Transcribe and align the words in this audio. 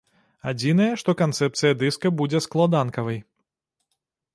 Адзінае, 0.51 0.87
што 1.01 1.15
канцэпцыя 1.21 1.77
дыска 1.85 2.13
будзе 2.23 2.39
складанкавай. 2.49 3.25